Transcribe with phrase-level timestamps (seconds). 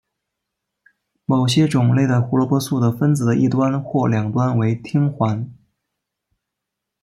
[1.25, 5.53] 某些种类的胡萝卜素的分子的一端或两端为烃环。